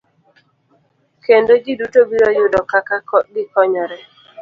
[1.25, 2.95] Kendo ji duto biro yudo kaka
[3.33, 3.97] gikonyore.